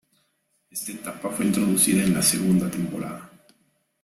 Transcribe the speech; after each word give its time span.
Esta 0.71 0.93
etapa 0.93 1.29
fue 1.29 1.45
introducida 1.45 2.01
en 2.03 2.15
la 2.15 2.23
segunda 2.23 2.67
temporada. 2.71 3.29